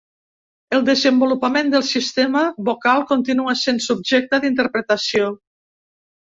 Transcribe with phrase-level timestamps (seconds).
[0.75, 5.31] El desenvolupament del sistema vocal continua sent subjecte d'interpretació.